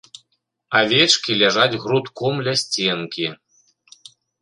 [0.79, 3.25] Авечкі ляжаць грудком ля сценкі.